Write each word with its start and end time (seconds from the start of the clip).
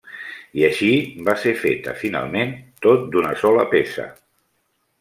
I 0.59 0.63
així 0.67 0.87
va 1.27 1.35
ser 1.41 1.53
feta 1.65 1.93
finalment 2.05 2.55
tot 2.89 3.07
d'una 3.17 3.37
sola 3.45 3.69
peça. 3.75 4.11